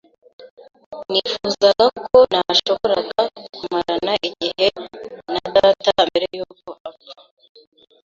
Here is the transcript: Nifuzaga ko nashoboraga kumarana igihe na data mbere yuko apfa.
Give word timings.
Nifuzaga 1.11 1.85
ko 2.05 2.17
nashoboraga 2.31 3.21
kumarana 3.55 4.13
igihe 4.29 4.67
na 5.33 5.43
data 5.55 5.91
mbere 6.07 6.25
yuko 6.37 6.69
apfa. 6.87 7.13